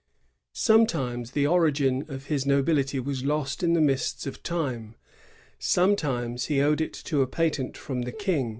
[0.55, 4.95] Sometimes the origin of his nobility was lost in the mists of time;
[5.59, 8.49] sometimes he owed it to a patent from the King.